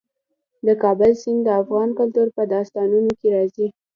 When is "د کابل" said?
0.65-1.11